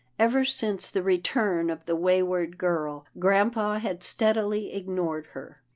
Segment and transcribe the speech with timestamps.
[0.17, 5.61] Ever since the return of the wayward girl, grampa had steadily ignored her.